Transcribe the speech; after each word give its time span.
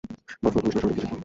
বস, 0.41 0.41
নতুন 0.43 0.61
মিশনের 0.65 0.81
সংক্ষিপ্ত 0.83 1.03
চিত্র। 1.07 1.17